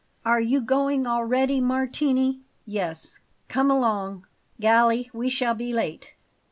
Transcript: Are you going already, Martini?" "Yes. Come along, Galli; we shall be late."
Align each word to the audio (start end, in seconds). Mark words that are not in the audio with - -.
Are 0.25 0.41
you 0.41 0.61
going 0.61 1.05
already, 1.05 1.61
Martini?" 1.61 2.41
"Yes. 2.65 3.19
Come 3.49 3.69
along, 3.69 4.25
Galli; 4.59 5.11
we 5.13 5.29
shall 5.29 5.53
be 5.53 5.71
late." 5.71 6.15